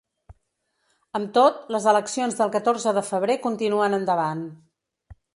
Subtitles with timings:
[1.17, 4.41] Amb tot, les eleccions del catorze de febrer continuen endavant.